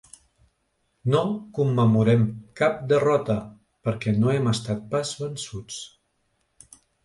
[1.15, 1.21] No
[1.57, 2.23] commemorem
[2.61, 3.37] cap derrota,
[3.89, 5.81] perquè no hem estat pas vençuts.